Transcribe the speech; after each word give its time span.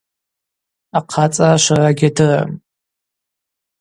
Ахъацӏара 0.97 1.55
швара 1.63 1.89
гьадырам. 1.97 2.51